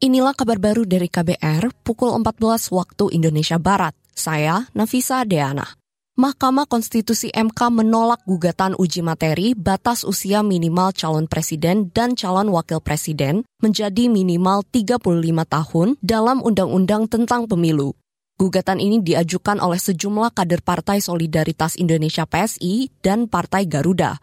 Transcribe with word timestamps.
Inilah 0.00 0.32
kabar 0.32 0.56
baru 0.56 0.88
dari 0.88 1.12
KBR 1.12 1.84
pukul 1.84 2.16
14 2.16 2.72
waktu 2.72 3.12
Indonesia 3.12 3.60
Barat. 3.60 3.92
Saya 4.16 4.64
Nafisa 4.72 5.28
Deana. 5.28 5.76
Mahkamah 6.16 6.64
Konstitusi 6.64 7.28
MK 7.28 7.68
menolak 7.68 8.24
gugatan 8.24 8.72
uji 8.80 9.04
materi 9.04 9.52
batas 9.52 10.08
usia 10.08 10.40
minimal 10.40 10.96
calon 10.96 11.28
presiden 11.28 11.92
dan 11.92 12.16
calon 12.16 12.48
wakil 12.48 12.80
presiden 12.80 13.44
menjadi 13.60 14.08
minimal 14.08 14.64
35 14.72 15.04
tahun 15.44 15.88
dalam 16.00 16.40
Undang-Undang 16.48 17.12
tentang 17.12 17.44
Pemilu. 17.44 17.92
Gugatan 18.40 18.80
ini 18.80 19.04
diajukan 19.04 19.60
oleh 19.60 19.76
sejumlah 19.76 20.32
kader 20.32 20.64
Partai 20.64 21.04
Solidaritas 21.04 21.76
Indonesia 21.76 22.24
PSI 22.24 22.88
dan 23.04 23.28
Partai 23.28 23.68
Garuda. 23.68 24.16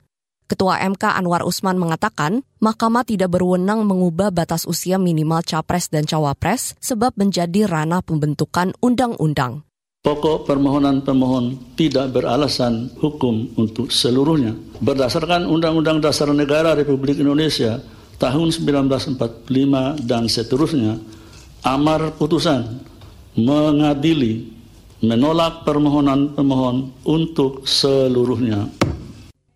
Ketua 0.47 0.79
MK 0.79 1.11
Anwar 1.11 1.43
Usman 1.43 1.75
mengatakan, 1.75 2.39
Mahkamah 2.63 3.03
tidak 3.03 3.35
berwenang 3.35 3.83
mengubah 3.83 4.31
batas 4.31 4.63
usia 4.63 4.95
minimal 4.95 5.43
capres 5.43 5.91
dan 5.91 6.07
cawapres 6.07 6.79
sebab 6.79 7.19
menjadi 7.19 7.67
ranah 7.67 7.99
pembentukan 7.99 8.71
undang-undang. 8.79 9.67
Pokok 10.07 10.47
permohonan 10.47 11.03
pemohon 11.03 11.75
tidak 11.75 12.15
beralasan 12.15 12.87
hukum 12.95 13.51
untuk 13.59 13.91
seluruhnya. 13.91 14.55
Berdasarkan 14.79 15.43
Undang-Undang 15.51 15.99
Dasar 15.99 16.31
Negara 16.31 16.71
Republik 16.79 17.19
Indonesia 17.19 17.83
tahun 18.15 18.55
1945 18.55 19.51
dan 20.07 20.31
seterusnya, 20.31 20.95
amar 21.67 22.15
putusan 22.15 22.87
mengadili 23.35 24.47
menolak 25.03 25.67
permohonan 25.67 26.31
pemohon 26.39 26.95
untuk 27.03 27.67
seluruhnya. 27.67 28.71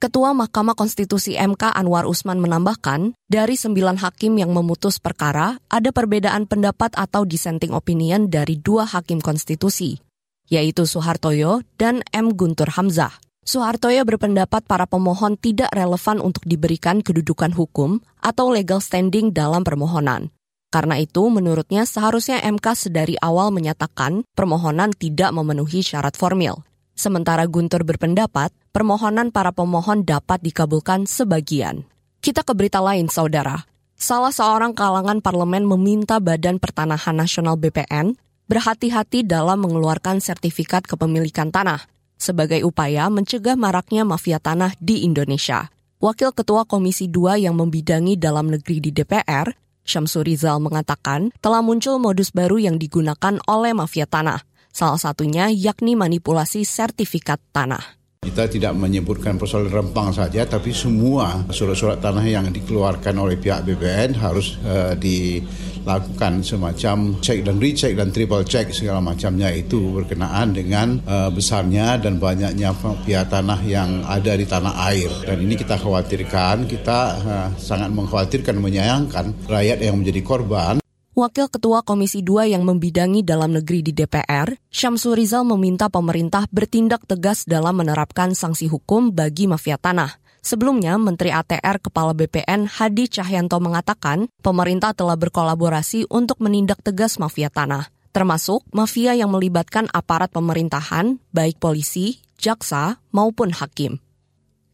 Ketua 0.02 0.34
Mahkamah 0.34 0.74
Konstitusi 0.74 1.38
MK 1.38 1.78
Anwar 1.78 2.10
Usman 2.10 2.42
menambahkan, 2.42 3.14
dari 3.30 3.54
sembilan 3.54 4.02
hakim 4.02 4.34
yang 4.34 4.50
memutus 4.50 4.98
perkara, 4.98 5.62
ada 5.70 5.94
perbedaan 5.94 6.50
pendapat 6.50 6.98
atau 6.98 7.22
dissenting 7.22 7.70
opinion 7.70 8.26
dari 8.26 8.58
dua 8.58 8.90
hakim 8.90 9.22
konstitusi, 9.22 10.02
yaitu 10.50 10.90
Soehartoyo 10.90 11.62
dan 11.78 12.02
M. 12.18 12.34
Guntur 12.34 12.74
Hamzah. 12.74 13.14
Soehartoyo 13.46 14.02
berpendapat 14.02 14.66
para 14.66 14.90
pemohon 14.90 15.38
tidak 15.38 15.70
relevan 15.70 16.18
untuk 16.18 16.50
diberikan 16.50 17.06
kedudukan 17.06 17.54
hukum 17.54 18.02
atau 18.26 18.50
legal 18.50 18.82
standing 18.82 19.30
dalam 19.30 19.62
permohonan. 19.62 20.34
Karena 20.74 20.98
itu, 20.98 21.30
menurutnya 21.30 21.86
seharusnya 21.86 22.42
MK 22.42 22.90
sedari 22.90 23.22
awal 23.22 23.54
menyatakan 23.54 24.26
permohonan 24.34 24.98
tidak 24.98 25.30
memenuhi 25.30 25.86
syarat 25.86 26.18
formil. 26.18 26.66
Sementara 27.02 27.50
Guntur 27.50 27.82
berpendapat, 27.82 28.54
permohonan 28.70 29.34
para 29.34 29.50
pemohon 29.50 30.06
dapat 30.06 30.38
dikabulkan 30.46 31.10
sebagian. 31.10 31.90
Kita 32.22 32.46
ke 32.46 32.54
berita 32.54 32.78
lain, 32.78 33.10
saudara. 33.10 33.66
Salah 33.98 34.30
seorang 34.30 34.78
kalangan 34.78 35.18
parlemen 35.18 35.66
meminta 35.66 36.22
Badan 36.22 36.62
Pertanahan 36.62 37.18
Nasional 37.18 37.58
BPN 37.58 38.14
berhati-hati 38.46 39.26
dalam 39.26 39.66
mengeluarkan 39.66 40.22
sertifikat 40.22 40.86
kepemilikan 40.86 41.50
tanah 41.50 41.90
sebagai 42.22 42.62
upaya 42.62 43.10
mencegah 43.10 43.58
maraknya 43.58 44.06
mafia 44.06 44.38
tanah 44.38 44.78
di 44.78 45.02
Indonesia. 45.02 45.74
Wakil 45.98 46.38
Ketua 46.38 46.70
Komisi 46.70 47.10
2 47.10 47.50
yang 47.50 47.58
membidangi 47.58 48.14
dalam 48.14 48.54
negeri 48.54 48.78
di 48.78 48.94
DPR, 48.94 49.50
Syamsur 49.82 50.30
Rizal 50.30 50.62
mengatakan 50.62 51.34
telah 51.42 51.66
muncul 51.66 51.98
modus 51.98 52.30
baru 52.30 52.62
yang 52.62 52.78
digunakan 52.78 53.42
oleh 53.50 53.74
mafia 53.74 54.06
tanah, 54.06 54.46
Salah 54.72 55.00
satunya 55.00 55.52
yakni 55.52 56.00
manipulasi 56.00 56.64
sertifikat 56.64 57.44
tanah. 57.52 58.02
Kita 58.22 58.46
tidak 58.46 58.78
menyebutkan 58.78 59.42
persoalan 59.42 59.74
rempang 59.74 60.14
saja, 60.14 60.46
tapi 60.46 60.70
semua 60.72 61.42
surat-surat 61.50 61.98
tanah 61.98 62.22
yang 62.22 62.54
dikeluarkan 62.54 63.18
oleh 63.18 63.34
pihak 63.34 63.66
BPN 63.66 64.14
harus 64.14 64.62
uh, 64.62 64.94
dilakukan 64.94 66.46
semacam 66.46 67.18
cek 67.18 67.42
dan 67.42 67.58
recheck 67.58 67.98
dan 67.98 68.14
triple 68.14 68.46
check 68.46 68.70
segala 68.70 69.02
macamnya 69.02 69.50
itu 69.50 69.90
berkenaan 69.90 70.54
dengan 70.54 71.02
uh, 71.02 71.34
besarnya 71.34 71.98
dan 71.98 72.22
banyaknya 72.22 72.78
pihak 73.02 73.26
tanah 73.34 73.58
yang 73.66 74.06
ada 74.06 74.38
di 74.38 74.46
tanah 74.46 74.74
air. 74.94 75.10
Dan 75.26 75.42
ini 75.42 75.58
kita 75.58 75.82
khawatirkan, 75.82 76.70
kita 76.70 77.00
uh, 77.26 77.50
sangat 77.58 77.90
mengkhawatirkan, 77.90 78.54
menyayangkan 78.62 79.50
rakyat 79.50 79.82
yang 79.82 79.98
menjadi 79.98 80.22
korban 80.22 80.81
Wakil 81.12 81.52
Ketua 81.52 81.84
Komisi 81.84 82.24
2 82.24 82.56
yang 82.56 82.64
membidangi 82.64 83.20
dalam 83.20 83.52
negeri 83.52 83.84
di 83.84 83.92
DPR, 83.92 84.48
Syamsul 84.72 85.20
Rizal 85.20 85.44
meminta 85.44 85.92
pemerintah 85.92 86.48
bertindak 86.56 87.04
tegas 87.04 87.44
dalam 87.44 87.84
menerapkan 87.84 88.32
sanksi 88.32 88.72
hukum 88.72 89.12
bagi 89.12 89.44
mafia 89.44 89.76
tanah. 89.76 90.24
Sebelumnya, 90.40 90.96
Menteri 90.96 91.36
ATR 91.36 91.84
Kepala 91.84 92.16
BPN 92.16 92.64
Hadi 92.64 93.12
Cahyanto 93.12 93.60
mengatakan 93.60 94.32
pemerintah 94.40 94.96
telah 94.96 95.20
berkolaborasi 95.20 96.08
untuk 96.08 96.40
menindak 96.40 96.80
tegas 96.80 97.20
mafia 97.20 97.52
tanah, 97.52 97.92
termasuk 98.16 98.64
mafia 98.72 99.12
yang 99.12 99.36
melibatkan 99.36 99.92
aparat 99.92 100.32
pemerintahan, 100.32 101.20
baik 101.36 101.60
polisi, 101.60 102.24
jaksa, 102.40 103.04
maupun 103.12 103.52
hakim. 103.52 104.00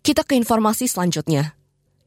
Kita 0.06 0.22
ke 0.22 0.38
informasi 0.38 0.86
selanjutnya. 0.86 1.57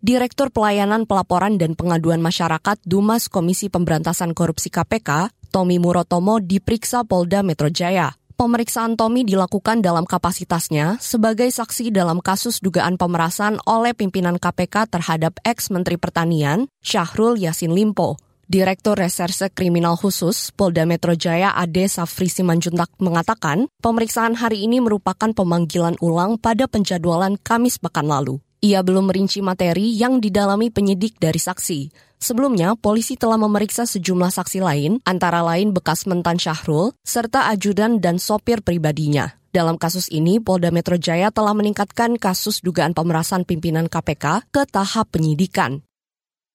Direktur 0.01 0.49
Pelayanan 0.49 1.05
Pelaporan 1.05 1.61
dan 1.61 1.77
Pengaduan 1.77 2.25
Masyarakat 2.25 2.81
Dumas 2.89 3.29
Komisi 3.29 3.69
Pemberantasan 3.69 4.33
Korupsi 4.33 4.73
KPK, 4.73 5.29
Tommy 5.53 5.77
Murotomo 5.77 6.41
diperiksa 6.41 7.05
Polda 7.05 7.45
Metro 7.45 7.69
Jaya. 7.69 8.17
Pemeriksaan 8.33 8.97
Tommy 8.97 9.29
dilakukan 9.29 9.85
dalam 9.85 10.09
kapasitasnya 10.09 10.97
sebagai 11.05 11.53
saksi 11.53 11.93
dalam 11.93 12.25
kasus 12.25 12.65
dugaan 12.65 12.97
pemerasan 12.97 13.61
oleh 13.69 13.93
pimpinan 13.93 14.41
KPK 14.41 14.89
terhadap 14.89 15.37
ex-Menteri 15.45 16.01
Pertanian, 16.01 16.65
Syahrul 16.81 17.37
Yasin 17.37 17.77
Limpo. 17.77 18.17
Direktur 18.49 18.97
Reserse 18.97 19.53
Kriminal 19.53 20.01
Khusus 20.01 20.49
Polda 20.57 20.89
Metro 20.89 21.13
Jaya 21.13 21.53
Ade 21.53 21.93
Safri 21.93 22.33
Simanjuntak 22.33 22.89
mengatakan, 23.05 23.69
pemeriksaan 23.85 24.33
hari 24.33 24.65
ini 24.65 24.81
merupakan 24.81 25.29
pemanggilan 25.37 26.01
ulang 26.01 26.41
pada 26.41 26.65
penjadwalan 26.65 27.37
Kamis 27.37 27.77
pekan 27.77 28.09
lalu. 28.09 28.41
Ia 28.61 28.85
belum 28.85 29.09
merinci 29.09 29.41
materi 29.41 29.97
yang 29.97 30.21
didalami 30.21 30.69
penyidik 30.69 31.17
dari 31.17 31.41
saksi. 31.41 31.89
Sebelumnya, 32.21 32.77
polisi 32.77 33.17
telah 33.17 33.41
memeriksa 33.41 33.89
sejumlah 33.89 34.29
saksi 34.29 34.61
lain, 34.61 35.01
antara 35.09 35.41
lain 35.41 35.73
bekas 35.73 36.05
mentan 36.05 36.37
Syahrul, 36.37 36.93
serta 37.01 37.49
ajudan 37.49 38.05
dan 38.05 38.21
sopir 38.21 38.61
pribadinya. 38.61 39.33
Dalam 39.49 39.81
kasus 39.81 40.13
ini, 40.13 40.45
Polda 40.45 40.69
Metro 40.69 41.01
Jaya 41.01 41.33
telah 41.33 41.57
meningkatkan 41.57 42.21
kasus 42.21 42.61
dugaan 42.61 42.93
pemerasan 42.93 43.49
pimpinan 43.49 43.89
KPK 43.89 44.53
ke 44.53 44.69
tahap 44.69 45.09
penyidikan. 45.09 45.81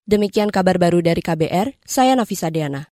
Demikian 0.06 0.54
kabar 0.54 0.78
baru 0.78 1.02
dari 1.02 1.26
KBR, 1.26 1.74
saya 1.82 2.14
Nafisa 2.14 2.54
Deana. 2.54 2.84